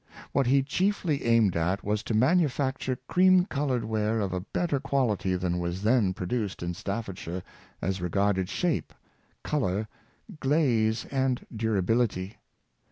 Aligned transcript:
What 0.31 0.47
he 0.47 0.63
chiefly 0.63 1.23
aimed 1.25 1.55
at 1.55 1.83
was 1.83 2.01
to 2.05 2.15
manufacture 2.15 2.97
cream 3.07 3.45
colored 3.45 3.85
ware 3.85 4.19
of 4.19 4.33
a 4.33 4.39
better 4.39 4.79
quality 4.79 5.35
than 5.35 5.59
was 5.59 5.83
then 5.83 6.11
produced 6.15 6.63
in 6.63 6.73
Staffordshire 6.73 7.43
as 7.83 8.01
regarded 8.01 8.49
shape, 8.49 8.95
color, 9.43 9.87
glaze, 10.39 11.05
and 11.11 11.45
durability. 11.55 12.37